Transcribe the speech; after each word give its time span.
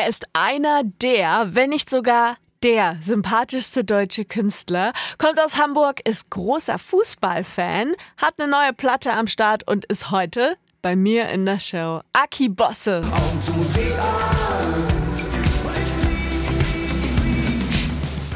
Er 0.00 0.08
ist 0.08 0.24
einer 0.32 0.82
der, 0.82 1.54
wenn 1.54 1.68
nicht 1.68 1.90
sogar 1.90 2.36
der 2.62 2.96
sympathischste 3.02 3.84
deutsche 3.84 4.24
Künstler, 4.24 4.94
kommt 5.18 5.38
aus 5.38 5.58
Hamburg, 5.58 6.00
ist 6.08 6.30
großer 6.30 6.78
Fußballfan, 6.78 7.92
hat 8.16 8.40
eine 8.40 8.50
neue 8.50 8.72
Platte 8.72 9.12
am 9.12 9.26
Start 9.26 9.68
und 9.68 9.84
ist 9.84 10.10
heute 10.10 10.56
bei 10.80 10.96
mir 10.96 11.28
in 11.28 11.44
der 11.44 11.58
Show. 11.58 12.00
Aki 12.14 12.48
Bosse. 12.48 13.02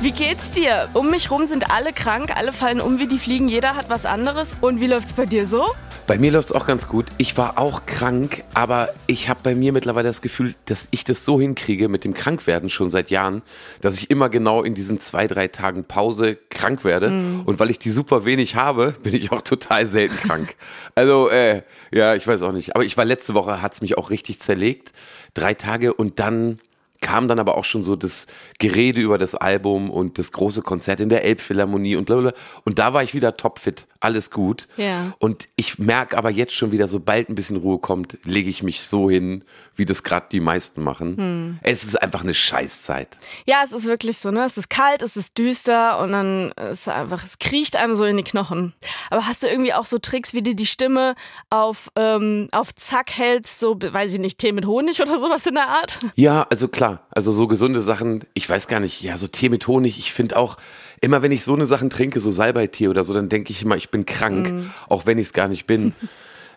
Wie 0.03 0.12
geht's 0.12 0.51
dir? 0.51 0.91
Um 0.93 1.09
mich 1.09 1.31
rum 1.31 1.46
sind 1.46 1.71
alle 1.71 1.95
krank, 1.95 2.37
alle 2.37 2.53
fallen 2.53 2.83
um 2.83 2.99
wie 2.99 3.07
die 3.07 3.19
Fliegen, 3.19 3.49
jeder 3.49 3.75
hat 3.75 3.89
was 3.89 4.05
anderes. 4.05 4.55
Und 4.61 4.83
wie 4.83 4.87
läuft's 4.87 5.15
bei 5.15 5.25
dir 5.25 5.46
so? 5.46 5.75
Bei 6.07 6.18
mir 6.18 6.32
läuft 6.32 6.50
es 6.50 6.55
auch 6.55 6.66
ganz 6.66 6.86
gut. 6.86 7.07
Ich 7.16 7.39
war 7.39 7.59
auch 7.59 7.86
krank, 7.86 8.45
aber 8.53 8.91
ich 9.07 9.30
habe 9.30 9.41
bei 9.43 9.54
mir 9.54 9.73
mittlerweile 9.73 10.09
das 10.09 10.21
Gefühl, 10.21 10.54
dass 10.66 10.86
ich 10.91 11.03
das 11.04 11.25
so 11.25 11.41
hinkriege 11.41 11.89
mit 11.89 12.04
dem 12.04 12.12
Krankwerden 12.12 12.68
schon 12.68 12.91
seit 12.91 13.09
Jahren, 13.09 13.41
dass 13.80 13.96
ich 13.96 14.11
immer 14.11 14.29
genau 14.29 14.63
in 14.63 14.75
diesen 14.75 14.99
zwei, 14.99 15.27
drei 15.27 15.49
Tagen 15.49 15.85
Pause 15.85 16.36
krank 16.50 16.85
werde. 16.85 17.08
Mhm. 17.08 17.43
Und 17.46 17.58
weil 17.58 17.71
ich 17.71 17.79
die 17.79 17.89
super 17.89 18.27
wenig 18.27 18.54
habe, 18.54 18.94
bin 19.03 19.14
ich 19.14 19.32
auch 19.32 19.40
total 19.40 19.86
selten 19.86 20.17
krank. 20.17 20.57
Also, 20.94 21.30
äh, 21.30 21.63
ja, 21.90 22.14
ich 22.14 22.27
weiß 22.27 22.43
auch 22.43 22.52
nicht. 22.52 22.77
Aber 22.77 22.85
ich 22.85 22.99
war 22.99 23.07
letzte 23.07 23.32
Woche, 23.32 23.63
hat 23.63 23.72
es 23.72 23.80
mich 23.80 23.96
auch 23.96 24.11
richtig 24.11 24.41
zerlegt. 24.41 24.93
Drei 25.32 25.55
Tage 25.55 25.94
und 25.94 26.21
dann 26.21 26.61
kam 27.00 27.29
dann 27.29 27.39
aber 27.39 27.57
auch 27.57 27.64
schon 27.64 27.82
so 27.82 27.96
das 27.96 28.26
Gerede 28.58 29.00
über 29.00 29.18
das 29.18 29.35
Album 29.35 29.90
und 29.90 30.18
das 30.18 30.32
große 30.32 30.62
Konzert 30.62 31.00
in 31.00 31.08
der 31.08 31.25
Elbphilharmonie 31.25 31.96
und 31.96 32.06
blablabla. 32.06 32.39
Und 32.64 32.78
da 32.78 32.94
war 32.94 33.02
ich 33.02 33.14
wieder 33.14 33.36
topfit, 33.36 33.86
alles 34.00 34.30
gut. 34.30 34.69
Ja. 34.77 35.14
Und 35.19 35.48
ich 35.56 35.78
merke 35.78 36.16
aber 36.16 36.30
jetzt 36.30 36.55
schon 36.55 36.72
wieder, 36.72 36.88
sobald 36.88 37.28
ein 37.28 37.34
bisschen 37.34 37.56
Ruhe 37.56 37.78
kommt, 37.78 38.19
lege 38.25 38.48
ich 38.48 38.62
mich 38.62 38.83
so 38.83 39.11
hin, 39.11 39.44
wie 39.77 39.84
das 39.84 40.02
gerade 40.02 40.27
die 40.30 40.41
meisten 40.41 40.83
machen. 40.83 41.16
Hm. 41.16 41.58
Es 41.62 41.84
ist 41.84 42.00
einfach 42.00 42.22
eine 42.22 42.34
Scheißzeit. 42.34 43.19
Ja, 43.44 43.62
es 43.64 43.72
ist 43.72 43.86
wirklich 43.86 44.19
so, 44.19 44.30
ne? 44.30 44.44
Es 44.44 44.56
ist 44.56 44.70
kalt, 44.70 45.02
es 45.02 45.16
ist 45.16 45.36
düster 45.36 45.98
und 45.98 46.12
dann 46.12 46.52
ist 46.70 46.88
einfach, 46.88 47.24
es 47.24 47.38
kriecht 47.38 47.76
einem 47.76 47.94
so 47.94 48.04
in 48.04 48.16
die 48.16 48.22
Knochen. 48.22 48.74
Aber 49.10 49.26
hast 49.26 49.42
du 49.42 49.47
irgendwie 49.47 49.74
auch 49.74 49.86
so 49.86 49.98
Tricks, 49.98 50.34
wie 50.34 50.42
du 50.42 50.54
die 50.54 50.66
Stimme 50.66 51.14
auf, 51.50 51.91
ähm, 51.97 52.48
auf 52.52 52.74
Zack 52.74 53.10
hältst, 53.16 53.58
so, 53.60 53.76
weiß 53.80 54.14
ich 54.14 54.20
nicht, 54.20 54.38
Tee 54.38 54.52
mit 54.52 54.66
Honig 54.66 55.00
oder 55.00 55.19
sowas 55.19 55.47
in 55.47 55.54
der 55.54 55.69
Art? 55.69 55.98
Ja, 56.14 56.47
also 56.50 56.69
klar, 56.69 56.83
also 57.10 57.30
so 57.30 57.46
gesunde 57.46 57.80
Sachen, 57.80 58.24
ich 58.34 58.48
weiß 58.48 58.68
gar 58.68 58.80
nicht, 58.80 59.02
ja, 59.02 59.16
so 59.16 59.27
Tee 59.27 59.48
mit 59.48 59.66
Honig, 59.66 59.98
ich 59.98 60.12
finde 60.12 60.36
auch, 60.36 60.56
immer 61.00 61.22
wenn 61.22 61.32
ich 61.32 61.44
so 61.44 61.54
eine 61.54 61.66
Sachen 61.66 61.91
trinke, 61.91 62.20
so 62.20 62.30
Salbeitee 62.30 62.88
oder 62.88 63.04
so, 63.04 63.14
dann 63.14 63.28
denke 63.28 63.52
ich 63.52 63.62
immer, 63.62 63.76
ich 63.76 63.91
bin 63.91 64.06
krank, 64.06 64.52
mm. 64.52 64.70
auch 64.88 65.06
wenn 65.06 65.18
ich 65.18 65.26
es 65.26 65.32
gar 65.32 65.48
nicht 65.48 65.66
bin. 65.66 65.92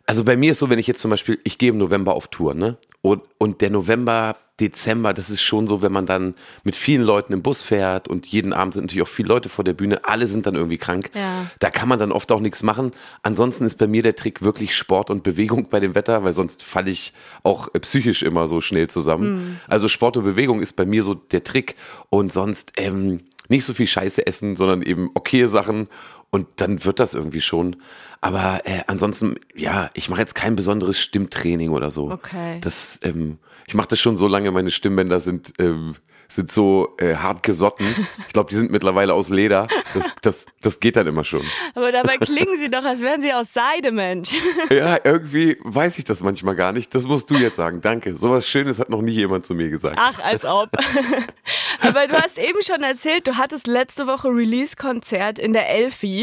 Also 0.10 0.24
bei 0.24 0.38
mir 0.38 0.54
ist 0.54 0.60
so, 0.60 0.70
wenn 0.70 0.80
ich 0.80 0.88
jetzt 0.88 1.02
zum 1.02 1.12
Beispiel, 1.12 1.38
ich 1.44 1.58
gehe 1.58 1.68
im 1.68 1.78
November 1.78 2.16
auf 2.16 2.30
Tour, 2.30 2.54
ne? 2.54 2.78
Und, 3.02 3.24
und 3.40 3.60
der 3.60 3.70
November, 3.70 4.38
Dezember, 4.60 5.14
das 5.14 5.30
ist 5.30 5.42
schon 5.42 5.68
so, 5.68 5.82
wenn 5.82 5.92
man 5.92 6.06
dann 6.06 6.34
mit 6.64 6.76
vielen 6.76 7.04
Leuten 7.04 7.34
im 7.34 7.44
Bus 7.44 7.62
fährt 7.62 8.08
und 8.08 8.26
jeden 8.26 8.54
Abend 8.54 8.74
sind 8.74 8.86
natürlich 8.86 9.04
auch 9.04 9.08
viele 9.08 9.30
Leute 9.30 9.50
vor 9.50 9.64
der 9.64 9.74
Bühne, 9.74 10.04
alle 10.04 10.26
sind 10.26 10.48
dann 10.48 10.56
irgendwie 10.56 10.78
krank. 10.78 11.12
Ja. 11.14 11.46
Da 11.60 11.70
kann 11.70 11.88
man 11.88 12.00
dann 12.00 12.12
oft 12.12 12.32
auch 12.32 12.40
nichts 12.40 12.64
machen. 12.64 12.92
Ansonsten 13.22 13.66
ist 13.66 13.76
bei 13.76 13.88
mir 13.88 14.02
der 14.02 14.16
Trick 14.16 14.42
wirklich 14.42 14.76
Sport 14.76 15.12
und 15.12 15.24
Bewegung 15.24 15.70
bei 15.70 15.80
dem 15.80 15.94
Wetter, 15.94 16.24
weil 16.24 16.34
sonst 16.34 16.64
falle 16.64 16.90
ich 16.90 17.14
auch 17.44 17.74
äh, 17.74 17.80
psychisch 17.80 18.24
immer 18.24 18.48
so 18.48 18.62
schnell 18.62 18.88
zusammen. 18.88 19.36
Mhm. 19.36 19.58
Also 19.68 19.88
Sport 19.88 20.18
und 20.18 20.24
Bewegung 20.24 20.62
ist 20.62 20.74
bei 20.74 20.86
mir 20.86 21.04
so 21.04 21.14
der 21.14 21.44
Trick 21.44 21.76
und 22.10 22.34
sonst 22.34 22.74
ähm, 22.78 23.20
nicht 23.50 23.64
so 23.64 23.74
viel 23.74 23.88
Scheiße 23.88 24.26
essen, 24.26 24.56
sondern 24.56 24.82
eben 24.82 25.12
okay 25.14 25.48
Sachen 25.48 25.88
und 26.32 26.48
dann 26.58 26.84
wird 26.86 27.00
das 27.00 27.14
irgendwie 27.14 27.42
schon. 27.42 27.78
Aber 28.22 28.62
äh, 28.66 28.82
ansonsten, 28.88 29.36
ja, 29.56 29.90
ich 29.94 30.10
mache 30.10 30.22
jetzt 30.22 30.36
kein 30.36 30.56
besonderes 30.56 31.00
Stimmtraining 31.00 31.72
oder 31.72 31.92
so. 31.92 32.12
Okay. 32.12 32.60
Das, 32.62 33.00
ähm, 33.04 33.38
ich 33.68 33.74
mache 33.74 33.90
das 33.90 34.00
schon 34.00 34.18
so 34.18 34.28
lange, 34.28 34.52
meine 34.52 34.72
Stimmbänder 34.72 35.20
sind 35.20 35.54
ähm, 35.60 35.96
sind 36.28 36.52
so 36.52 36.96
äh, 36.98 37.16
hart 37.16 37.44
gesotten. 37.44 37.86
Ich 38.28 38.34
glaube, 38.34 38.50
die 38.50 38.56
sind 38.56 38.72
mittlerweile 38.72 39.14
aus 39.14 39.30
Leder. 39.30 39.68
Das, 39.94 40.06
das, 40.22 40.46
das 40.62 40.80
geht 40.80 40.96
dann 40.96 41.08
immer 41.08 41.24
schon. 41.24 41.42
Aber 41.74 41.92
dabei 41.92 42.18
klingen 42.18 42.58
sie 42.60 42.70
doch, 42.70 42.84
als 42.84 43.02
wären 43.02 43.22
sie 43.22 43.34
aus 43.34 43.54
Seide, 43.54 43.92
Mensch. 43.92 44.34
Ja, 44.70 44.98
irgendwie 45.04 45.58
weiß 45.64 45.98
ich 45.98 46.04
das 46.04 46.22
manchmal 46.22 46.56
gar 46.56 46.74
nicht. 46.74 46.94
Das 46.94 47.04
musst 47.04 47.32
du 47.32 47.36
jetzt 47.36 47.56
sagen. 47.56 47.80
Danke. 47.82 48.16
Sowas 48.16 48.48
Schönes 48.48 48.80
hat 48.80 48.90
noch 48.90 49.02
nie 49.02 49.14
jemand 49.14 49.46
zu 49.46 49.54
mir 49.54 49.70
gesagt. 49.70 49.98
Ach, 50.00 50.20
als 50.22 50.44
ob. 50.46 50.70
Aber 51.80 52.08
du 52.08 52.16
hast 52.16 52.38
eben 52.38 52.62
schon 52.62 52.84
erzählt, 52.84 53.28
du 53.28 53.38
hattest 53.38 53.68
letzte 53.68 54.08
Woche 54.08 54.28
Release-Konzert 54.28 55.40
in 55.40 55.54
der 55.54 55.70
Elfi, 55.70 56.17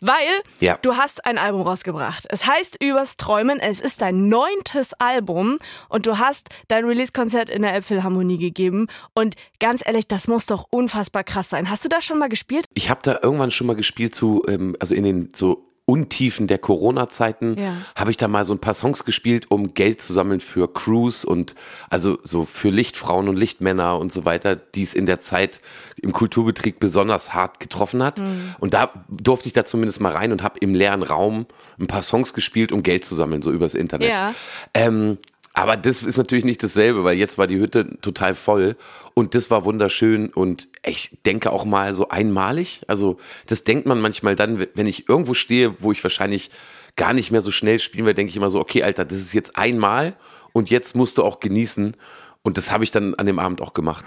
weil 0.00 0.42
ja. 0.60 0.78
du 0.82 0.96
hast 0.96 1.24
ein 1.24 1.38
Album 1.38 1.62
rausgebracht. 1.62 2.26
Es 2.28 2.46
heißt 2.46 2.82
Übers 2.82 3.16
Träumen. 3.16 3.60
Es 3.60 3.80
ist 3.80 4.00
dein 4.00 4.28
neuntes 4.28 4.94
Album 4.94 5.58
und 5.88 6.06
du 6.06 6.18
hast 6.18 6.48
dein 6.68 6.84
Release-Konzert 6.84 7.48
in 7.48 7.62
der 7.62 7.74
Elbphilharmonie 7.74 8.38
gegeben. 8.38 8.88
Und 9.14 9.36
ganz 9.60 9.82
ehrlich, 9.84 10.06
das 10.06 10.28
muss 10.28 10.46
doch 10.46 10.66
unfassbar 10.70 11.24
krass 11.24 11.50
sein. 11.50 11.70
Hast 11.70 11.84
du 11.84 11.88
da 11.88 12.00
schon 12.00 12.18
mal 12.18 12.28
gespielt? 12.28 12.66
Ich 12.74 12.90
habe 12.90 13.00
da 13.02 13.18
irgendwann 13.22 13.50
schon 13.50 13.66
mal 13.66 13.76
gespielt 13.76 14.14
zu, 14.14 14.42
ähm, 14.48 14.76
also 14.80 14.94
in 14.94 15.04
den 15.04 15.28
so 15.34 15.66
Untiefen 15.88 16.48
der 16.48 16.58
Corona-Zeiten 16.58 17.56
ja. 17.56 17.76
habe 17.94 18.10
ich 18.10 18.16
da 18.16 18.26
mal 18.26 18.44
so 18.44 18.52
ein 18.52 18.58
paar 18.58 18.74
Songs 18.74 19.04
gespielt, 19.04 19.52
um 19.52 19.72
Geld 19.72 20.02
zu 20.02 20.12
sammeln 20.12 20.40
für 20.40 20.72
Crews 20.72 21.24
und 21.24 21.54
also 21.88 22.18
so 22.24 22.44
für 22.44 22.70
Lichtfrauen 22.70 23.28
und 23.28 23.36
Lichtmänner 23.36 23.96
und 23.96 24.12
so 24.12 24.24
weiter, 24.24 24.56
die 24.56 24.82
es 24.82 24.94
in 24.94 25.06
der 25.06 25.20
Zeit 25.20 25.60
im 26.02 26.12
Kulturbetrieb 26.12 26.80
besonders 26.80 27.34
hart 27.34 27.60
getroffen 27.60 28.02
hat. 28.02 28.18
Mhm. 28.18 28.56
Und 28.58 28.74
da 28.74 28.90
durfte 29.08 29.46
ich 29.46 29.52
da 29.52 29.64
zumindest 29.64 30.00
mal 30.00 30.10
rein 30.10 30.32
und 30.32 30.42
habe 30.42 30.58
im 30.58 30.74
leeren 30.74 31.04
Raum 31.04 31.46
ein 31.78 31.86
paar 31.86 32.02
Songs 32.02 32.34
gespielt, 32.34 32.72
um 32.72 32.82
Geld 32.82 33.04
zu 33.04 33.14
sammeln, 33.14 33.42
so 33.42 33.52
übers 33.52 33.74
Internet. 33.74 34.10
Ja. 34.10 34.34
Ähm, 34.74 35.18
aber 35.56 35.78
das 35.78 36.02
ist 36.02 36.18
natürlich 36.18 36.44
nicht 36.44 36.62
dasselbe, 36.62 37.02
weil 37.02 37.16
jetzt 37.16 37.38
war 37.38 37.46
die 37.46 37.58
Hütte 37.58 37.98
total 38.02 38.34
voll 38.34 38.76
und 39.14 39.34
das 39.34 39.50
war 39.50 39.64
wunderschön 39.64 40.28
und 40.28 40.68
ich 40.84 41.18
denke 41.24 41.50
auch 41.50 41.64
mal 41.64 41.94
so 41.94 42.10
einmalig. 42.10 42.82
Also 42.88 43.16
das 43.46 43.64
denkt 43.64 43.86
man 43.86 43.98
manchmal 43.98 44.36
dann, 44.36 44.66
wenn 44.74 44.86
ich 44.86 45.08
irgendwo 45.08 45.32
stehe, 45.32 45.82
wo 45.82 45.92
ich 45.92 46.04
wahrscheinlich 46.04 46.50
gar 46.94 47.14
nicht 47.14 47.30
mehr 47.30 47.40
so 47.40 47.50
schnell 47.52 47.78
spielen 47.78 48.04
werde, 48.04 48.16
denke 48.16 48.30
ich 48.30 48.36
immer 48.36 48.50
so, 48.50 48.60
okay, 48.60 48.82
Alter, 48.82 49.06
das 49.06 49.18
ist 49.18 49.32
jetzt 49.32 49.56
einmal 49.56 50.14
und 50.52 50.68
jetzt 50.68 50.94
musst 50.94 51.16
du 51.16 51.24
auch 51.24 51.40
genießen. 51.40 51.96
Und 52.42 52.58
das 52.58 52.70
habe 52.70 52.84
ich 52.84 52.90
dann 52.90 53.14
an 53.14 53.24
dem 53.24 53.38
Abend 53.38 53.62
auch 53.62 53.72
gemacht. 53.72 54.04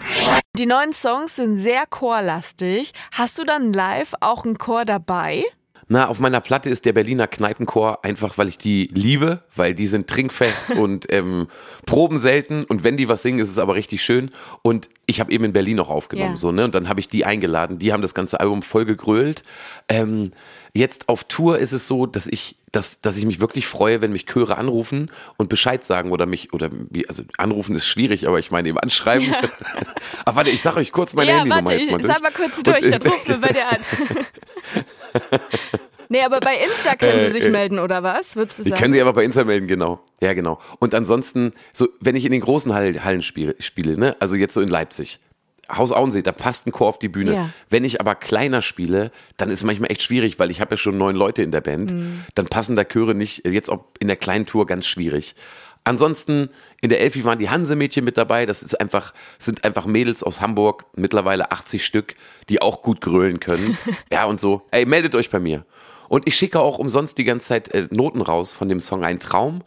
Die 0.56 0.68
neuen 0.68 0.94
Songs 0.94 1.36
sind 1.36 1.58
sehr 1.58 1.86
chorlastig. 1.88 2.94
Hast 3.12 3.40
du 3.40 3.44
dann 3.44 3.74
live 3.74 4.14
auch 4.22 4.46
einen 4.46 4.60
Chor 4.60 4.86
dabei? 4.86 5.44
Na, 5.92 6.08
auf 6.08 6.20
meiner 6.20 6.40
Platte 6.40 6.70
ist 6.70 6.86
der 6.86 6.94
Berliner 6.94 7.26
Kneipenchor 7.28 8.06
einfach, 8.06 8.38
weil 8.38 8.48
ich 8.48 8.60
die 8.60 8.90
liebe, 8.94 9.42
weil 9.56 9.74
die 9.74 9.88
sind 9.88 10.08
trinkfest 10.08 10.70
und 10.78 11.12
ähm, 11.12 11.48
proben 11.88 12.20
selten 12.20 12.64
und 12.64 12.84
wenn 12.84 12.96
die 12.96 13.10
was 13.10 13.24
singen, 13.24 13.40
ist 13.40 13.50
es 13.50 13.58
aber 13.58 13.74
richtig 13.76 14.04
schön. 14.04 14.30
Und 14.62 14.88
ich 15.08 15.20
habe 15.20 15.32
eben 15.32 15.46
in 15.46 15.54
Berlin 15.54 15.80
auch 15.80 15.90
aufgenommen, 15.90 16.34
Ja. 16.34 16.38
so, 16.38 16.52
ne? 16.52 16.64
Und 16.66 16.76
dann 16.76 16.88
habe 16.90 17.00
ich 17.00 17.08
die 17.10 17.26
eingeladen. 17.26 17.80
Die 17.80 17.92
haben 17.92 18.04
das 18.04 18.14
ganze 18.14 18.40
Album 18.40 18.62
voll 18.62 18.86
gegrölt. 18.86 19.42
Ähm, 19.90 20.32
jetzt 20.74 21.10
auf 21.10 21.24
Tour 21.24 21.58
ist 21.58 21.72
es 21.74 21.88
so, 21.88 22.06
dass 22.06 22.28
ich, 22.28 22.58
dass, 22.72 23.00
dass 23.02 23.18
ich 23.18 23.26
mich 23.26 23.40
wirklich 23.40 23.66
freue, 23.66 24.02
wenn 24.02 24.12
mich 24.12 24.28
Chöre 24.28 24.60
anrufen 24.60 25.10
und 25.38 25.50
Bescheid 25.50 25.84
sagen 25.84 26.12
oder 26.12 26.28
mich, 26.28 26.54
oder 26.54 26.70
wie, 26.92 27.10
also 27.10 27.24
anrufen 27.40 27.74
ist 27.74 27.88
schwierig, 27.88 28.28
aber 28.28 28.38
ich 28.38 28.52
meine 28.52 28.70
eben 28.70 28.78
anschreiben. 28.78 29.34
aber 30.26 30.36
warte, 30.38 30.52
ich 30.52 30.62
sage 30.62 30.78
euch 30.78 30.92
kurz 30.92 31.16
meine 31.16 31.32
ja, 31.32 31.38
Handynummer 31.40 31.66
warte, 31.72 31.80
jetzt 31.82 31.90
mal 31.92 32.00
ich, 32.00 32.06
durch. 32.06 32.14
sag 32.14 32.22
mal 32.22 32.32
kurz 32.32 32.62
durch, 32.62 32.84
Und- 32.86 32.92
dann 32.92 33.02
rufen 33.12 33.28
wir 33.28 33.38
bei 33.38 33.54
dir 33.54 33.68
an. 33.70 33.78
nee, 36.10 36.22
aber 36.24 36.40
bei 36.40 36.56
Insta 36.56 36.96
können 36.96 37.20
sie 37.28 37.32
sich 37.32 37.44
Äh, 37.44 37.48
äh, 37.48 37.52
melden, 37.52 37.80
oder 37.80 38.04
was? 38.04 38.36
Würdest 38.36 38.60
du 38.60 38.64
Die 38.64 38.70
sagen? 38.70 38.82
können 38.82 38.94
sie 38.94 39.02
aber 39.02 39.14
bei 39.14 39.24
Insta 39.24 39.44
melden, 39.44 39.68
genau. 39.68 40.00
Ja, 40.22 40.34
genau. 40.34 40.60
Und 40.80 40.94
ansonsten, 40.94 41.54
so, 41.74 41.88
wenn 42.00 42.16
ich 42.16 42.26
in 42.26 42.32
den 42.32 42.42
großen 42.42 42.74
Hall- 42.74 43.04
Hallen 43.04 43.22
spiele, 43.22 43.56
spiele, 43.60 43.98
ne, 43.98 44.16
also 44.20 44.36
jetzt 44.36 44.54
so 44.54 44.62
in 44.62 44.70
Leipzig, 44.70 45.20
Haus 45.72 45.92
Auensee, 45.92 46.24
da 46.24 46.32
passt 46.32 46.66
ein 46.66 46.72
Chor 46.72 46.88
auf 46.88 46.98
die 46.98 47.10
Bühne. 47.10 47.34
Ja. 47.34 47.50
Wenn 47.70 47.84
ich 47.84 48.02
aber 48.02 48.16
kleiner 48.16 48.64
spiele, 48.64 49.12
dann 49.38 49.50
ist 49.50 49.60
es 49.60 49.64
manchmal 49.64 49.92
echt 49.92 50.02
schwierig, 50.02 50.40
weil 50.40 50.50
ich 50.50 50.62
habe 50.62 50.72
ja 50.72 50.78
schon 50.78 50.98
neun 50.98 51.16
Leute 51.16 51.44
in 51.44 51.52
der 51.52 51.62
Band. 51.62 51.94
Mhm. 51.94 52.24
Dann 52.34 52.48
passen 52.48 52.76
da 52.76 52.84
Chöre 52.84 53.14
nicht, 53.14 53.46
jetzt 53.46 53.70
auch 53.70 53.86
in 54.00 54.08
der 54.08 54.18
kleinen 54.18 54.48
Tour 54.48 54.66
ganz 54.66 54.88
schwierig. 54.88 55.36
Ansonsten 55.84 56.50
in 56.82 56.90
der 56.90 57.02
Elfi 57.02 57.24
waren 57.24 57.40
die 57.40 57.50
Hanse-Mädchen 57.50 58.06
mit 58.06 58.18
dabei. 58.18 58.46
Das 58.46 58.64
ist 58.64 58.80
einfach, 58.80 59.14
sind 59.38 59.64
einfach 59.64 59.86
Mädels 59.86 60.24
aus 60.24 60.42
Hamburg, 60.42 60.86
mittlerweile 60.96 61.52
80 61.52 61.86
Stück, 61.86 62.16
die 62.50 62.62
auch 62.62 62.82
gut 62.82 63.02
grölen 63.02 63.40
können. 63.40 63.78
ja, 64.12 64.26
und 64.26 64.40
so. 64.40 64.62
Ey, 64.72 64.86
meldet 64.86 65.16
euch 65.16 65.30
bei 65.30 65.40
mir. 65.40 65.66
Und 66.10 66.28
ich 66.28 66.36
schicke 66.36 66.60
auch 66.60 66.80
umsonst 66.80 67.18
die 67.20 67.24
ganze 67.24 67.48
Zeit 67.48 67.70
äh, 67.70 67.88
Noten 67.92 68.22
raus 68.22 68.52
von 68.52 68.68
dem 68.68 68.80
Song 68.80 69.04
Ein 69.04 69.20
Traum. 69.20 69.62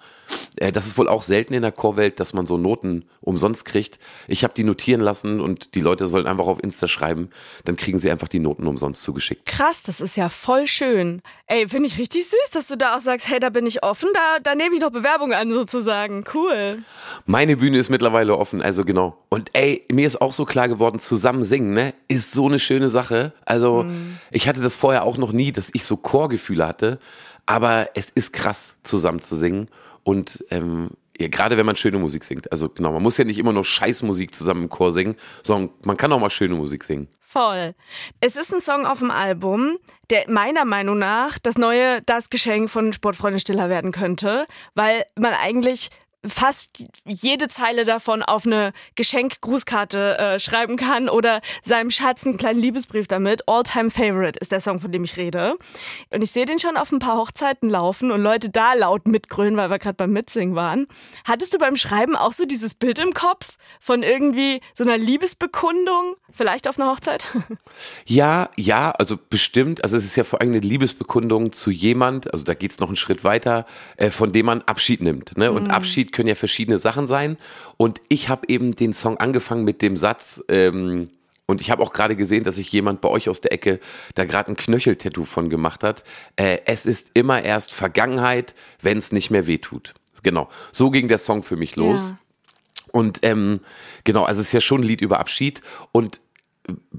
Äh, 0.56 0.72
das 0.72 0.86
ist 0.86 0.98
wohl 0.98 1.08
auch 1.08 1.22
selten 1.22 1.54
in 1.54 1.62
der 1.62 1.70
Chorwelt, 1.70 2.18
dass 2.18 2.32
man 2.32 2.46
so 2.46 2.58
Noten 2.58 3.04
umsonst 3.20 3.64
kriegt. 3.64 4.00
Ich 4.26 4.42
habe 4.42 4.52
die 4.52 4.64
notieren 4.64 5.00
lassen 5.00 5.40
und 5.40 5.76
die 5.76 5.80
Leute 5.80 6.08
sollen 6.08 6.26
einfach 6.26 6.46
auf 6.46 6.62
Insta 6.62 6.88
schreiben. 6.88 7.30
Dann 7.64 7.76
kriegen 7.76 7.98
sie 7.98 8.10
einfach 8.10 8.26
die 8.26 8.40
Noten 8.40 8.66
umsonst 8.66 9.04
zugeschickt. 9.04 9.46
Krass, 9.46 9.84
das 9.84 10.00
ist 10.00 10.16
ja 10.16 10.28
voll 10.28 10.66
schön. 10.66 11.22
Ey, 11.46 11.68
finde 11.68 11.86
ich 11.86 11.98
richtig 11.98 12.28
süß, 12.28 12.50
dass 12.52 12.66
du 12.66 12.76
da 12.76 12.96
auch 12.96 13.02
sagst, 13.02 13.28
hey, 13.28 13.38
da 13.38 13.50
bin 13.50 13.64
ich 13.64 13.84
offen, 13.84 14.08
da, 14.12 14.40
da 14.42 14.56
nehme 14.56 14.74
ich 14.74 14.80
noch 14.80 14.90
Bewerbung 14.90 15.32
an 15.32 15.52
sozusagen. 15.52 16.24
Cool. 16.34 16.82
Meine 17.26 17.56
Bühne 17.56 17.78
ist 17.78 17.88
mittlerweile 17.88 18.36
offen, 18.36 18.62
also 18.62 18.84
genau. 18.84 19.16
Und 19.28 19.50
ey, 19.52 19.84
mir 19.90 20.06
ist 20.06 20.20
auch 20.20 20.32
so 20.32 20.44
klar 20.44 20.68
geworden, 20.68 20.98
zusammen 20.98 21.44
singen, 21.44 21.72
ne, 21.72 21.94
ist 22.08 22.32
so 22.32 22.46
eine 22.46 22.58
schöne 22.58 22.90
Sache. 22.90 23.32
Also, 23.44 23.86
ich 24.30 24.48
hatte 24.48 24.60
das 24.60 24.76
vorher 24.76 25.04
auch 25.04 25.18
noch 25.18 25.32
nie, 25.32 25.52
dass 25.52 25.70
ich 25.72 25.84
so 25.84 25.96
Chorgefühle 25.96 26.66
hatte. 26.66 26.98
Aber 27.46 27.88
es 27.94 28.10
ist 28.10 28.32
krass, 28.32 28.76
zusammen 28.82 29.20
zu 29.20 29.36
singen. 29.36 29.68
Und 30.04 30.44
ähm, 30.50 30.90
ja, 31.18 31.28
gerade 31.28 31.56
wenn 31.56 31.66
man 31.66 31.76
schöne 31.76 31.98
Musik 31.98 32.24
singt. 32.24 32.50
Also 32.50 32.68
genau, 32.68 32.92
man 32.92 33.02
muss 33.02 33.18
ja 33.18 33.24
nicht 33.24 33.38
immer 33.38 33.52
nur 33.52 33.64
Scheißmusik 33.64 34.34
zusammen 34.34 34.64
im 34.64 34.70
Chor 34.70 34.90
singen, 34.90 35.16
sondern 35.42 35.70
man 35.84 35.96
kann 35.96 36.12
auch 36.12 36.18
mal 36.18 36.30
schöne 36.30 36.54
Musik 36.54 36.84
singen. 36.84 37.08
Voll. 37.20 37.74
Es 38.20 38.36
ist 38.36 38.52
ein 38.52 38.60
Song 38.60 38.86
auf 38.86 38.98
dem 38.98 39.10
Album, 39.10 39.78
der 40.10 40.24
meiner 40.28 40.64
Meinung 40.64 40.98
nach 40.98 41.38
das 41.38 41.56
neue 41.56 42.02
Das 42.02 42.30
Geschenk 42.30 42.70
von 42.70 42.92
Sportfreunde 42.92 43.40
Stiller 43.40 43.68
werden 43.68 43.92
könnte, 43.92 44.46
weil 44.74 45.04
man 45.16 45.32
eigentlich 45.34 45.90
fast 46.26 46.84
jede 47.04 47.48
Zeile 47.48 47.84
davon 47.84 48.22
auf 48.22 48.46
eine 48.46 48.72
Geschenkgrußkarte 48.94 50.18
äh, 50.18 50.38
schreiben 50.38 50.76
kann 50.76 51.08
oder 51.08 51.40
seinem 51.62 51.90
Schatz 51.90 52.24
einen 52.24 52.36
kleinen 52.36 52.60
Liebesbrief 52.60 53.08
damit. 53.08 53.48
All-Time 53.48 53.90
Favorite 53.90 54.38
ist 54.38 54.52
der 54.52 54.60
Song, 54.60 54.78
von 54.78 54.92
dem 54.92 55.04
ich 55.04 55.16
rede. 55.16 55.56
Und 56.10 56.22
ich 56.22 56.30
sehe 56.30 56.46
den 56.46 56.58
schon 56.58 56.76
auf 56.76 56.92
ein 56.92 57.00
paar 57.00 57.16
Hochzeiten 57.16 57.68
laufen 57.68 58.12
und 58.12 58.22
Leute 58.22 58.50
da 58.50 58.74
laut 58.74 59.08
mitgrölen, 59.08 59.56
weil 59.56 59.70
wir 59.70 59.78
gerade 59.78 59.96
beim 59.96 60.12
Mitsingen 60.12 60.54
waren. 60.54 60.86
Hattest 61.24 61.54
du 61.54 61.58
beim 61.58 61.76
Schreiben 61.76 62.14
auch 62.14 62.32
so 62.32 62.44
dieses 62.44 62.74
Bild 62.74 62.98
im 63.00 63.14
Kopf 63.14 63.56
von 63.80 64.02
irgendwie 64.02 64.60
so 64.74 64.84
einer 64.84 64.98
Liebesbekundung, 64.98 66.14
vielleicht 66.30 66.68
auf 66.68 66.78
einer 66.78 66.90
Hochzeit? 66.90 67.26
Ja, 68.04 68.50
ja, 68.58 68.90
also 68.90 69.18
bestimmt. 69.30 69.82
Also 69.82 69.96
es 69.96 70.04
ist 70.04 70.16
ja 70.16 70.24
vor 70.24 70.40
allem 70.40 70.50
eine 70.50 70.60
Liebesbekundung 70.60 71.52
zu 71.52 71.70
jemand, 71.70 72.32
also 72.32 72.44
da 72.44 72.54
geht 72.54 72.70
es 72.70 72.80
noch 72.80 72.88
einen 72.88 72.96
Schritt 72.96 73.24
weiter, 73.24 73.66
äh, 73.96 74.10
von 74.10 74.32
dem 74.32 74.46
man 74.46 74.62
Abschied 74.62 75.00
nimmt. 75.00 75.36
Ne? 75.36 75.50
Und 75.52 75.64
mhm. 75.64 75.70
Abschied 75.70 76.11
können 76.12 76.28
ja 76.28 76.34
verschiedene 76.34 76.78
Sachen 76.78 77.06
sein. 77.06 77.36
Und 77.76 78.00
ich 78.08 78.28
habe 78.28 78.48
eben 78.48 78.72
den 78.72 78.92
Song 78.92 79.16
angefangen 79.16 79.64
mit 79.64 79.82
dem 79.82 79.96
Satz, 79.96 80.42
ähm, 80.48 81.10
und 81.46 81.60
ich 81.60 81.70
habe 81.70 81.82
auch 81.82 81.92
gerade 81.92 82.16
gesehen, 82.16 82.44
dass 82.44 82.56
sich 82.56 82.72
jemand 82.72 83.00
bei 83.00 83.08
euch 83.08 83.28
aus 83.28 83.40
der 83.40 83.52
Ecke 83.52 83.80
da 84.14 84.24
gerade 84.24 84.50
ein 84.50 84.56
Knöcheltattoo 84.56 85.24
von 85.24 85.50
gemacht 85.50 85.82
hat. 85.82 86.04
Äh, 86.36 86.60
es 86.66 86.86
ist 86.86 87.10
immer 87.14 87.42
erst 87.42 87.74
Vergangenheit, 87.74 88.54
wenn 88.80 88.96
es 88.96 89.12
nicht 89.12 89.30
mehr 89.30 89.46
wehtut. 89.46 89.92
Genau, 90.22 90.48
so 90.70 90.90
ging 90.90 91.08
der 91.08 91.18
Song 91.18 91.42
für 91.42 91.56
mich 91.56 91.76
los. 91.76 92.10
Ja. 92.10 92.18
Und 92.92 93.20
ähm, 93.22 93.60
genau, 94.04 94.22
also 94.22 94.40
es 94.40 94.48
ist 94.48 94.52
ja 94.52 94.60
schon 94.60 94.82
ein 94.82 94.84
Lied 94.84 95.00
über 95.00 95.18
Abschied. 95.18 95.62
Und 95.90 96.20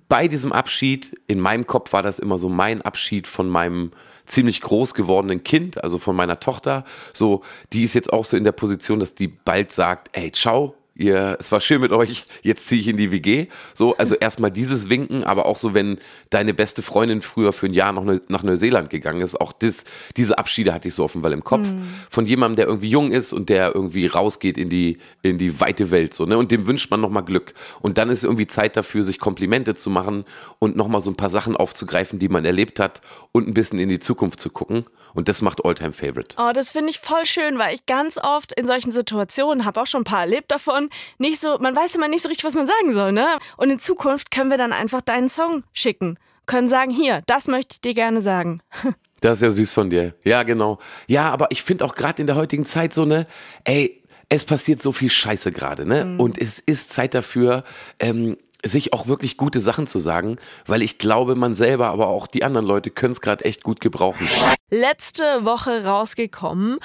bei 0.09 0.27
diesem 0.27 0.51
Abschied, 0.51 1.19
in 1.27 1.39
meinem 1.39 1.65
Kopf 1.65 1.93
war 1.93 2.03
das 2.03 2.19
immer 2.19 2.37
so 2.37 2.49
mein 2.49 2.81
Abschied 2.81 3.27
von 3.27 3.49
meinem 3.49 3.91
ziemlich 4.25 4.61
groß 4.61 4.93
gewordenen 4.93 5.43
Kind, 5.43 5.83
also 5.83 5.97
von 5.97 6.15
meiner 6.15 6.39
Tochter. 6.39 6.85
So, 7.13 7.43
die 7.71 7.83
ist 7.83 7.95
jetzt 7.95 8.11
auch 8.11 8.25
so 8.25 8.37
in 8.37 8.43
der 8.43 8.51
Position, 8.51 8.99
dass 8.99 9.15
die 9.15 9.27
bald 9.27 9.71
sagt, 9.71 10.09
ey, 10.17 10.31
ciao, 10.31 10.75
ihr, 10.95 11.37
es 11.39 11.51
war 11.51 11.59
schön 11.59 11.81
mit 11.81 11.91
euch, 11.91 12.25
jetzt 12.41 12.67
ziehe 12.67 12.79
ich 12.79 12.87
in 12.87 12.97
die 12.97 13.11
WG. 13.11 13.47
So, 13.73 13.95
also 13.97 14.15
erstmal 14.19 14.51
dieses 14.51 14.89
Winken, 14.89 15.23
aber 15.23 15.45
auch 15.45 15.57
so, 15.57 15.73
wenn 15.73 15.97
deine 16.29 16.53
beste 16.53 16.81
Freundin 16.81 17.21
früher 17.21 17.53
für 17.53 17.67
ein 17.67 17.73
Jahr 17.73 17.93
noch 17.93 18.05
nach 18.27 18.43
Neuseeland 18.43 18.89
gegangen 18.89 19.21
ist, 19.21 19.39
auch 19.39 19.51
das, 19.51 19.85
diese 20.17 20.37
Abschiede 20.37 20.73
hatte 20.73 20.87
ich 20.87 20.93
so 20.93 21.03
offenbar 21.03 21.31
im 21.31 21.43
Kopf. 21.43 21.67
Mhm. 21.67 21.87
Von 22.09 22.25
jemandem, 22.25 22.57
der 22.57 22.67
irgendwie 22.67 22.89
jung 22.89 23.11
ist 23.11 23.33
und 23.33 23.49
der 23.49 23.73
irgendwie 23.73 24.07
rausgeht 24.07 24.57
in 24.57 24.69
die, 24.69 24.99
in 25.21 25.37
die 25.37 25.59
weite 25.59 25.91
Welt, 25.91 26.13
so, 26.13 26.25
ne? 26.25 26.37
Und 26.37 26.51
dem 26.51 26.67
wünscht 26.67 26.91
man 26.91 27.01
nochmal 27.01 27.23
Glück. 27.23 27.53
Und 27.81 27.97
dann 27.97 28.09
ist 28.09 28.23
irgendwie 28.23 28.47
Zeit 28.47 28.77
dafür, 28.77 29.03
sich 29.03 29.19
Komplimente 29.19 29.75
zu 29.75 29.89
machen 29.89 30.25
und 30.59 30.75
nochmal 30.75 31.01
so 31.01 31.11
ein 31.11 31.15
paar 31.15 31.29
Sachen 31.29 31.55
aufzugreifen, 31.55 32.19
die 32.19 32.29
man 32.29 32.45
erlebt 32.45 32.79
hat 32.79 33.01
und 33.31 33.47
ein 33.47 33.53
bisschen 33.53 33.79
in 33.79 33.89
die 33.89 33.99
Zukunft 33.99 34.39
zu 34.39 34.49
gucken. 34.49 34.85
Und 35.13 35.27
das 35.29 35.41
macht 35.41 35.63
Alltime 35.63 35.93
Favorite. 35.93 36.35
Oh, 36.39 36.51
das 36.53 36.71
finde 36.71 36.89
ich 36.89 36.99
voll 36.99 37.25
schön, 37.25 37.59
weil 37.59 37.75
ich 37.75 37.85
ganz 37.85 38.17
oft 38.17 38.51
in 38.53 38.65
solchen 38.65 38.91
Situationen, 38.91 39.65
habe 39.65 39.81
auch 39.81 39.87
schon 39.87 40.01
ein 40.01 40.05
paar 40.05 40.21
erlebt 40.21 40.51
davon, 40.51 40.82
nicht 41.17 41.41
so, 41.41 41.57
man 41.59 41.75
weiß 41.75 41.95
immer 41.95 42.07
nicht 42.07 42.21
so 42.21 42.29
richtig, 42.29 42.45
was 42.45 42.55
man 42.55 42.67
sagen 42.67 42.93
soll, 42.93 43.11
ne? 43.11 43.37
Und 43.57 43.69
in 43.69 43.79
Zukunft 43.79 44.31
können 44.31 44.49
wir 44.49 44.57
dann 44.57 44.73
einfach 44.73 45.01
deinen 45.01 45.29
Song 45.29 45.63
schicken. 45.73 46.17
Können 46.45 46.67
sagen, 46.67 46.91
hier, 46.91 47.21
das 47.25 47.47
möchte 47.47 47.75
ich 47.75 47.81
dir 47.81 47.93
gerne 47.93 48.21
sagen. 48.21 48.61
Das 49.21 49.37
ist 49.37 49.41
ja 49.41 49.51
süß 49.51 49.71
von 49.71 49.89
dir. 49.89 50.15
Ja, 50.25 50.43
genau. 50.43 50.79
Ja, 51.07 51.31
aber 51.31 51.47
ich 51.49 51.63
finde 51.63 51.85
auch 51.85 51.95
gerade 51.95 52.21
in 52.21 52.27
der 52.27 52.35
heutigen 52.35 52.65
Zeit 52.65 52.93
so, 52.93 53.05
ne, 53.05 53.25
ey, 53.63 54.03
es 54.27 54.43
passiert 54.43 54.81
so 54.81 54.91
viel 54.91 55.09
Scheiße 55.09 55.53
gerade, 55.53 55.85
ne? 55.85 56.03
Mhm. 56.03 56.19
Und 56.19 56.37
es 56.37 56.59
ist 56.59 56.89
Zeit 56.89 57.13
dafür, 57.13 57.63
ähm, 57.99 58.35
sich 58.65 58.93
auch 58.93 59.07
wirklich 59.07 59.37
gute 59.37 59.59
Sachen 59.59 59.87
zu 59.87 59.99
sagen, 59.99 60.37
weil 60.65 60.81
ich 60.81 60.97
glaube, 60.97 61.35
man 61.35 61.53
selber, 61.53 61.87
aber 61.87 62.07
auch 62.07 62.27
die 62.27 62.43
anderen 62.43 62.65
Leute 62.65 62.89
können 62.89 63.11
es 63.11 63.21
gerade 63.21 63.45
echt 63.45 63.63
gut 63.63 63.81
gebrauchen. 63.81 64.27
Letzte 64.69 65.45
Woche 65.45 65.83
rausgekommen. 65.85 66.79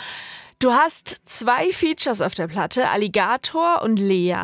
Du 0.60 0.72
hast 0.72 1.18
zwei 1.24 1.70
Features 1.70 2.20
auf 2.20 2.34
der 2.34 2.48
Platte, 2.48 2.88
Alligator 2.88 3.80
und 3.82 4.00
Lea. 4.00 4.34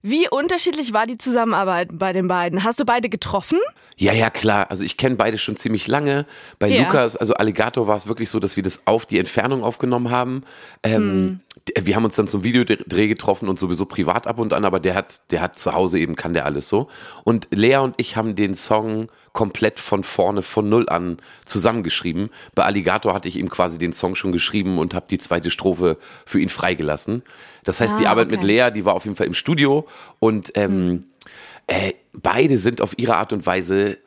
Wie 0.00 0.26
unterschiedlich 0.26 0.94
war 0.94 1.06
die 1.06 1.18
Zusammenarbeit 1.18 1.90
bei 1.92 2.14
den 2.14 2.28
beiden? 2.28 2.64
Hast 2.64 2.80
du 2.80 2.86
beide 2.86 3.10
getroffen? 3.10 3.58
Ja, 3.98 4.14
ja, 4.14 4.30
klar. 4.30 4.70
Also 4.70 4.84
ich 4.84 4.96
kenne 4.96 5.16
beide 5.16 5.36
schon 5.36 5.56
ziemlich 5.56 5.86
lange. 5.86 6.24
Bei 6.58 6.68
ja. 6.68 6.84
Lukas, 6.84 7.14
also 7.14 7.34
Alligator 7.34 7.86
war 7.86 7.96
es 7.96 8.06
wirklich 8.06 8.30
so, 8.30 8.40
dass 8.40 8.56
wir 8.56 8.62
das 8.62 8.86
auf 8.86 9.04
die 9.04 9.18
Entfernung 9.18 9.62
aufgenommen 9.62 10.10
haben. 10.10 10.44
Ähm, 10.82 11.40
hm. 11.74 11.84
Wir 11.84 11.94
haben 11.94 12.06
uns 12.06 12.16
dann 12.16 12.26
zum 12.26 12.42
Videodreh 12.42 13.08
getroffen 13.08 13.46
und 13.50 13.58
sowieso 13.58 13.84
privat 13.84 14.26
ab 14.26 14.38
und 14.38 14.54
an, 14.54 14.64
aber 14.64 14.80
der 14.80 14.94
hat, 14.94 15.30
der 15.30 15.42
hat 15.42 15.58
zu 15.58 15.74
Hause 15.74 15.98
eben, 15.98 16.16
kann 16.16 16.32
der 16.32 16.46
alles 16.46 16.70
so. 16.70 16.88
Und 17.24 17.48
Lea 17.50 17.76
und 17.76 17.94
ich 17.98 18.16
haben 18.16 18.34
den 18.34 18.54
Song 18.54 19.08
komplett 19.32 19.78
von 19.78 20.02
vorne, 20.02 20.42
von 20.42 20.68
null 20.68 20.88
an 20.88 21.18
zusammengeschrieben. 21.44 22.30
Bei 22.54 22.64
Alligator 22.64 23.14
hatte 23.14 23.28
ich 23.28 23.38
ihm 23.38 23.50
quasi 23.50 23.78
den 23.78 23.92
Song 23.92 24.14
schon 24.14 24.32
geschrieben 24.32 24.78
und 24.78 24.94
habe 24.94 25.06
die 25.08 25.18
zweite 25.18 25.49
Strophe 25.50 25.98
für 26.26 26.40
ihn 26.40 26.48
freigelassen. 26.48 27.22
Das 27.64 27.80
heißt, 27.80 27.94
ah, 27.94 27.98
die 27.98 28.06
Arbeit 28.06 28.26
okay. 28.26 28.36
mit 28.36 28.44
Lea, 28.44 28.70
die 28.74 28.84
war 28.84 28.94
auf 28.94 29.04
jeden 29.04 29.16
Fall 29.16 29.26
im 29.26 29.34
Studio 29.34 29.86
und 30.18 30.52
ähm, 30.54 31.04
äh, 31.66 31.92
beide 32.12 32.58
sind 32.58 32.80
auf 32.80 32.98
ihre 32.98 33.16
Art 33.16 33.32
und 33.32 33.46
Weise 33.46 33.98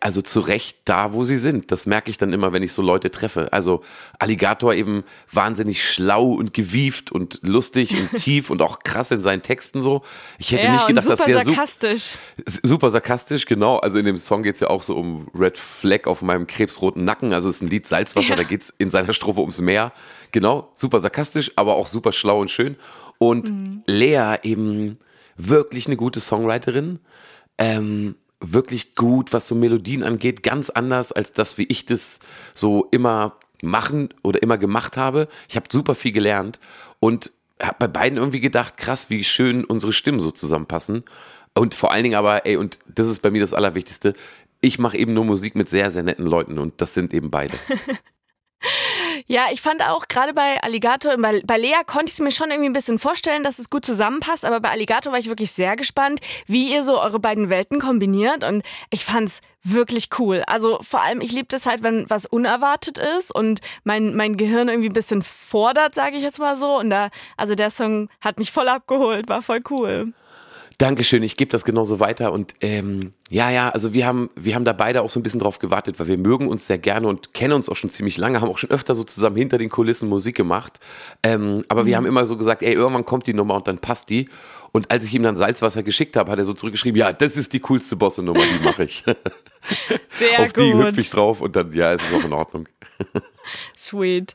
also 0.00 0.20
zu 0.20 0.40
Recht 0.40 0.78
da, 0.84 1.12
wo 1.12 1.24
sie 1.24 1.38
sind. 1.38 1.70
Das 1.70 1.86
merke 1.86 2.10
ich 2.10 2.18
dann 2.18 2.32
immer, 2.32 2.52
wenn 2.52 2.62
ich 2.62 2.72
so 2.72 2.82
Leute 2.82 3.10
treffe. 3.10 3.52
Also 3.52 3.82
Alligator 4.18 4.74
eben 4.74 5.04
wahnsinnig 5.30 5.88
schlau 5.88 6.32
und 6.32 6.52
gewieft 6.52 7.12
und 7.12 7.38
lustig 7.42 7.96
und 7.96 8.10
tief 8.18 8.50
und 8.50 8.62
auch 8.62 8.80
krass 8.80 9.10
in 9.10 9.22
seinen 9.22 9.42
Texten 9.42 9.80
so. 9.80 10.02
Ich 10.38 10.52
hätte 10.52 10.64
ja, 10.64 10.72
nicht 10.72 10.86
gedacht, 10.86 11.08
dass 11.08 11.20
der 11.20 11.44
sarkastisch. 11.44 12.18
Su 12.46 12.60
super 12.68 12.90
sarkastisch, 12.90 13.46
genau. 13.46 13.76
Also 13.76 13.98
in 13.98 14.06
dem 14.06 14.18
Song 14.18 14.42
geht 14.42 14.54
es 14.54 14.60
ja 14.60 14.68
auch 14.68 14.82
so 14.82 14.96
um 14.96 15.28
Red 15.34 15.56
Flag 15.56 16.06
auf 16.06 16.20
meinem 16.20 16.46
krebsroten 16.46 17.04
Nacken. 17.04 17.32
Also 17.32 17.48
es 17.48 17.56
ist 17.56 17.62
ein 17.62 17.68
Lied 17.68 17.86
Salzwasser, 17.86 18.30
ja. 18.30 18.36
da 18.36 18.42
geht 18.42 18.62
es 18.62 18.74
in 18.76 18.90
seiner 18.90 19.12
Strophe 19.12 19.40
ums 19.40 19.60
Meer. 19.60 19.92
Genau, 20.32 20.68
super 20.74 21.00
sarkastisch, 21.00 21.52
aber 21.56 21.76
auch 21.76 21.86
super 21.86 22.12
schlau 22.12 22.40
und 22.40 22.50
schön. 22.50 22.76
Und 23.18 23.50
mhm. 23.50 23.82
Lea 23.86 24.36
eben 24.42 24.98
wirklich 25.36 25.86
eine 25.86 25.96
gute 25.96 26.20
Songwriterin. 26.20 26.98
Ähm, 27.56 28.16
wirklich 28.40 28.94
gut, 28.94 29.32
was 29.32 29.46
so 29.46 29.54
Melodien 29.54 30.02
angeht, 30.02 30.42
ganz 30.42 30.70
anders 30.70 31.12
als 31.12 31.32
das, 31.32 31.58
wie 31.58 31.66
ich 31.68 31.84
das 31.84 32.20
so 32.54 32.88
immer 32.90 33.36
machen 33.62 34.08
oder 34.22 34.42
immer 34.42 34.58
gemacht 34.58 34.96
habe. 34.96 35.28
Ich 35.48 35.56
habe 35.56 35.66
super 35.70 35.94
viel 35.94 36.12
gelernt 36.12 36.58
und 36.98 37.32
habe 37.60 37.76
bei 37.80 37.88
beiden 37.88 38.18
irgendwie 38.18 38.40
gedacht, 38.40 38.76
krass, 38.76 39.10
wie 39.10 39.22
schön 39.24 39.64
unsere 39.64 39.92
Stimmen 39.92 40.20
so 40.20 40.30
zusammenpassen. 40.30 41.04
Und 41.54 41.74
vor 41.74 41.92
allen 41.92 42.04
Dingen 42.04 42.14
aber, 42.14 42.46
ey, 42.46 42.56
und 42.56 42.78
das 42.86 43.08
ist 43.08 43.20
bei 43.20 43.30
mir 43.30 43.40
das 43.40 43.52
Allerwichtigste, 43.52 44.14
ich 44.62 44.78
mache 44.78 44.96
eben 44.96 45.14
nur 45.14 45.24
Musik 45.24 45.54
mit 45.54 45.68
sehr, 45.68 45.90
sehr 45.90 46.02
netten 46.02 46.26
Leuten 46.26 46.58
und 46.58 46.80
das 46.80 46.94
sind 46.94 47.12
eben 47.12 47.30
beide. 47.30 47.54
Ja, 49.26 49.46
ich 49.52 49.60
fand 49.60 49.82
auch 49.82 50.08
gerade 50.08 50.34
bei 50.34 50.62
Alligator, 50.62 51.16
bei, 51.16 51.42
bei 51.44 51.58
Lea 51.58 51.82
konnte 51.86 52.06
ich 52.06 52.12
es 52.12 52.20
mir 52.20 52.30
schon 52.30 52.50
irgendwie 52.50 52.68
ein 52.68 52.74
bisschen 52.74 52.98
vorstellen, 52.98 53.42
dass 53.42 53.58
es 53.58 53.70
gut 53.70 53.84
zusammenpasst, 53.84 54.44
aber 54.44 54.60
bei 54.60 54.70
Alligator 54.70 55.12
war 55.12 55.18
ich 55.18 55.28
wirklich 55.28 55.52
sehr 55.52 55.76
gespannt, 55.76 56.20
wie 56.46 56.72
ihr 56.72 56.82
so 56.82 57.00
eure 57.00 57.18
beiden 57.18 57.50
Welten 57.50 57.80
kombiniert 57.80 58.44
und 58.44 58.64
ich 58.90 59.04
fand 59.04 59.28
es 59.28 59.40
wirklich 59.62 60.08
cool. 60.18 60.42
Also 60.46 60.78
vor 60.82 61.02
allem, 61.02 61.20
ich 61.20 61.32
liebe 61.32 61.48
das 61.48 61.66
halt, 61.66 61.82
wenn 61.82 62.08
was 62.08 62.26
unerwartet 62.26 62.98
ist 62.98 63.34
und 63.34 63.60
mein, 63.84 64.14
mein 64.16 64.36
Gehirn 64.36 64.68
irgendwie 64.68 64.88
ein 64.88 64.94
bisschen 64.94 65.22
fordert, 65.22 65.94
sage 65.94 66.16
ich 66.16 66.22
jetzt 66.22 66.38
mal 66.38 66.56
so. 66.56 66.78
Und 66.78 66.90
da, 66.90 67.10
also 67.36 67.54
der 67.54 67.70
Song 67.70 68.08
hat 68.20 68.38
mich 68.38 68.52
voll 68.52 68.68
abgeholt, 68.68 69.28
war 69.28 69.42
voll 69.42 69.60
cool. 69.70 70.12
Dankeschön, 70.80 71.22
ich 71.22 71.36
gebe 71.36 71.50
das 71.50 71.66
genauso 71.66 72.00
weiter. 72.00 72.32
Und 72.32 72.54
ähm, 72.62 73.12
ja, 73.28 73.50
ja, 73.50 73.68
also 73.68 73.92
wir 73.92 74.06
haben, 74.06 74.30
wir 74.34 74.54
haben 74.54 74.64
da 74.64 74.72
beide 74.72 75.02
auch 75.02 75.10
so 75.10 75.20
ein 75.20 75.22
bisschen 75.22 75.40
drauf 75.40 75.58
gewartet, 75.58 76.00
weil 76.00 76.06
wir 76.06 76.16
mögen 76.16 76.48
uns 76.48 76.66
sehr 76.66 76.78
gerne 76.78 77.06
und 77.06 77.34
kennen 77.34 77.52
uns 77.52 77.68
auch 77.68 77.76
schon 77.76 77.90
ziemlich 77.90 78.16
lange, 78.16 78.40
haben 78.40 78.48
auch 78.48 78.56
schon 78.56 78.70
öfter 78.70 78.94
so 78.94 79.04
zusammen 79.04 79.36
hinter 79.36 79.58
den 79.58 79.68
Kulissen 79.68 80.08
Musik 80.08 80.36
gemacht. 80.36 80.80
Ähm, 81.22 81.64
aber 81.68 81.82
mhm. 81.82 81.86
wir 81.86 81.96
haben 81.98 82.06
immer 82.06 82.24
so 82.24 82.38
gesagt, 82.38 82.62
ey, 82.62 82.72
irgendwann 82.72 83.04
kommt 83.04 83.26
die 83.26 83.34
Nummer 83.34 83.56
und 83.56 83.68
dann 83.68 83.76
passt 83.76 84.08
die. 84.08 84.30
Und 84.72 84.90
als 84.90 85.04
ich 85.04 85.12
ihm 85.12 85.22
dann 85.22 85.36
Salzwasser 85.36 85.82
geschickt 85.82 86.16
habe, 86.16 86.32
hat 86.32 86.38
er 86.38 86.46
so 86.46 86.54
zurückgeschrieben, 86.54 86.98
ja, 86.98 87.12
das 87.12 87.36
ist 87.36 87.52
die 87.52 87.60
coolste 87.60 87.96
Bosse-Nummer, 87.96 88.40
die 88.40 88.64
mache 88.64 88.84
ich. 88.84 89.04
Sehr 90.18 90.40
Auf 90.40 90.54
die 90.54 90.72
hüpfe 90.72 91.00
ich 91.00 91.10
drauf 91.10 91.42
und 91.42 91.56
dann, 91.56 91.74
ja, 91.74 91.92
ist 91.92 92.04
es 92.04 92.14
auch 92.14 92.24
in 92.24 92.32
Ordnung. 92.32 92.66
Sweet. 93.76 94.34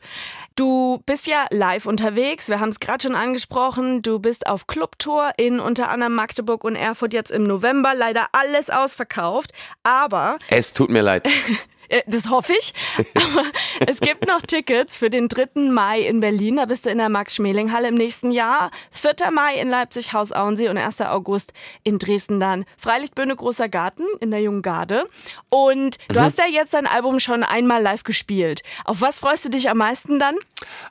Du 0.56 1.04
bist 1.06 1.28
ja 1.28 1.48
live 1.50 1.86
unterwegs. 1.86 2.48
Wir 2.48 2.62
haben 2.62 2.70
es 2.70 2.80
gerade 2.80 3.04
schon 3.04 3.16
angesprochen. 3.16 4.02
Du 4.02 4.20
bist 4.20 4.48
auf 4.48 4.68
Clubtour 4.68 5.32
in 5.36 5.60
unter 5.60 5.90
anderem 5.90 6.16
Magdeburg 6.16 6.64
und 6.64 6.78
Erfurt 6.78 7.12
jetzt 7.12 7.30
im 7.30 7.44
November. 7.44 7.94
Leider 7.94 8.28
alles 8.32 8.70
ausverkauft. 8.70 9.52
Aber. 9.84 10.38
Es 10.48 10.72
tut 10.72 10.90
mir 10.90 11.02
leid. 11.02 11.28
Äh, 11.90 12.02
das 12.08 12.30
hoffe 12.30 12.54
ich. 12.60 12.74
Aber 13.16 13.44
es 13.88 14.00
gibt 14.00 14.28
noch 14.28 14.42
Tickets 14.42 14.98
für 14.98 15.10
den 15.10 15.28
3. 15.28 15.72
Mai 15.72 16.02
in 16.02 16.20
Berlin. 16.20 16.58
Da 16.58 16.66
bist 16.66 16.86
du 16.86 16.90
in 16.90 16.98
der 16.98 17.10
Max-Schmeling-Halle 17.10 17.90
im 17.90 17.96
nächsten 17.96 18.32
Jahr. 18.32 18.72
4. 18.92 19.32
Mai 19.32 19.56
in 19.56 19.70
Leipzig, 19.70 20.14
Haus 20.14 20.32
Auensee 20.32 20.70
und 20.70 20.78
1. 20.78 21.02
August 21.02 21.54
in 21.84 22.00
Dresden 22.00 22.40
dann. 22.40 22.66
Freilichtbühne 22.78 23.36
Großer 23.36 23.70
Garten 23.70 24.04
in 24.20 24.32
der 24.32 24.42
Jungen 24.42 24.62
Garde. 24.62 25.08
Und 25.50 25.98
du 26.10 26.20
mhm. 26.20 26.24
hast 26.24 26.38
ja 26.38 26.46
jetzt 26.46 26.74
dein 26.74 26.88
Album 26.88 27.20
schon 27.20 27.44
einmal 27.44 27.82
live 27.82 28.04
gespielt. 28.04 28.64
Auf 28.86 29.02
was 29.02 29.20
freust 29.20 29.46
du 29.46 29.50
dich 29.50 29.70
am 29.70 29.78
meisten 29.78 30.20
dann? 30.20 30.36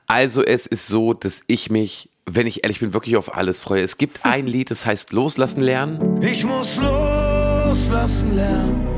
Also 0.06 0.42
es 0.42 0.66
ist 0.66 0.86
so, 0.86 1.14
dass 1.14 1.42
ich 1.46 1.70
mich 1.70 2.08
wenn 2.26 2.46
ich 2.46 2.64
ehrlich 2.64 2.80
bin, 2.80 2.94
wirklich 2.94 3.16
auf 3.16 3.34
alles 3.34 3.60
freue. 3.60 3.82
Es 3.82 3.98
gibt 3.98 4.24
ein 4.24 4.46
Lied, 4.54 4.70
das 4.70 4.86
heißt 4.86 5.12
Loslassen 5.12 5.60
lernen. 5.60 6.22
Ich 6.22 6.44
muss 6.44 6.76
loslassen 6.76 8.34
lernen. 8.34 8.93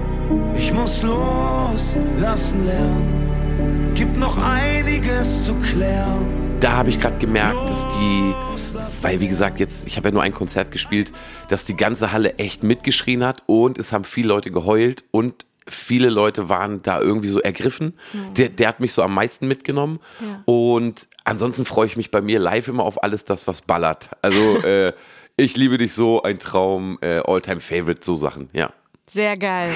Ich 0.57 0.73
muss 0.73 1.03
loslassen 1.03 2.67
lernen. 2.67 3.93
Gibt 3.95 4.17
noch 4.17 4.37
einiges 4.37 5.45
zu 5.45 5.55
klären. 5.55 6.59
Da 6.61 6.73
habe 6.73 6.89
ich 6.89 7.01
gerade 7.01 7.19
gemerkt, 7.19 7.69
dass 7.69 7.87
die, 7.89 8.35
weil 9.03 9.21
wie 9.21 9.29
gesagt, 9.29 9.61
jetzt, 9.61 9.87
ich 9.87 9.97
habe 9.97 10.09
ja 10.09 10.13
nur 10.13 10.23
ein 10.23 10.33
Konzert 10.33 10.71
gespielt, 10.71 11.13
dass 11.49 11.65
die 11.65 11.77
ganze 11.77 12.13
Halle 12.13 12.39
echt 12.39 12.63
mitgeschrien 12.63 13.25
hat 13.25 13.43
und 13.47 13.79
es 13.79 13.93
haben 13.93 14.05
viele 14.05 14.29
Leute 14.29 14.51
geheult 14.51 15.05
und 15.11 15.45
viele 15.69 16.11
Leute 16.11 16.49
waren 16.49 16.83
da 16.83 17.01
irgendwie 17.01 17.29
so 17.29 17.41
ergriffen. 17.41 17.95
Der, 18.37 18.49
der 18.49 18.69
hat 18.69 18.81
mich 18.81 18.93
so 18.93 19.03
am 19.03 19.15
meisten 19.15 19.49
mitgenommen. 19.49 20.01
Ja. 20.21 20.43
Und 20.47 21.09
ansonsten 21.25 21.65
freue 21.65 21.87
ich 21.87 21.97
mich 21.97 22.11
bei 22.11 22.21
mir 22.21 22.39
live 22.39 22.69
immer 22.69 22.85
auf 22.85 23.03
alles 23.03 23.25
das, 23.25 23.47
was 23.47 23.63
ballert. 23.63 24.11
Also 24.23 24.59
äh, 24.63 24.93
ich 25.37 25.57
liebe 25.57 25.77
dich 25.77 25.93
so, 25.93 26.23
ein 26.23 26.39
Traum, 26.39 26.99
äh, 27.03 27.19
Alltime 27.19 27.61
Favorite, 27.61 28.01
so 28.03 28.15
Sachen, 28.15 28.49
ja. 28.53 28.71
Sehr 29.09 29.37
geil. 29.37 29.75